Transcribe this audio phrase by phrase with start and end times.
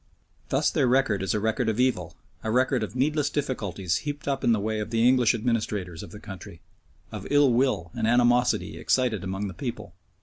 [0.49, 4.43] Thus their record is a record of evil, a record of needless difficulties heaped up
[4.43, 6.59] in the way of the English administrators of the country,
[7.11, 9.93] of ill will and animosity excited among the people.